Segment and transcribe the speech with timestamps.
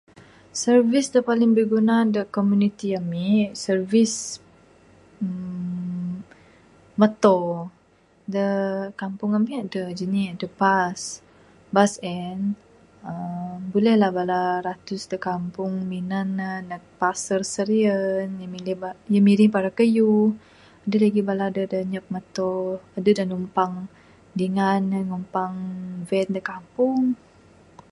[0.63, 3.29] Servis da paling biguna da komuniti ami,
[3.65, 4.13] servis
[5.25, 6.13] ermm
[6.99, 7.37] moto
[8.33, 8.45] da
[9.01, 11.01] kampung ami adeh jani adeh bas,
[11.75, 12.39] bas en
[13.09, 18.27] aaa buleh lah bala ratus da kampung minan nuh nug pasar serian,
[19.11, 20.27] bibirih kayuh
[20.85, 22.49] adeh lagih bala da anyap moto
[23.05, 23.73] buleh numpang
[24.39, 25.55] dingan nuh numpang
[26.09, 27.01] van da kampung.